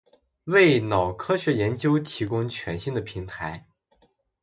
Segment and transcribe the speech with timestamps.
[0.45, 3.67] 为脑科学研究提供全新的平台